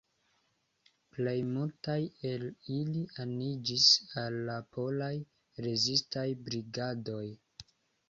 [1.17, 1.97] Plej multaj
[2.31, 3.87] el ili aniĝis
[4.25, 5.15] al la polaj
[5.71, 7.25] rezistaj brigadoj.